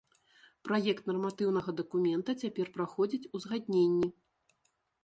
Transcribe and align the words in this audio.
Праект 0.69 1.03
нарматыўнага 1.11 1.75
дакумента 1.81 2.37
цяпер 2.45 2.67
праходзіць 2.79 3.29
узгадненні. 3.39 4.07